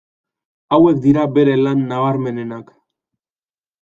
Hauek 0.77 1.03
dira 1.03 1.27
bere 1.37 1.55
lan 1.67 1.85
nabarmenenak. 1.91 2.77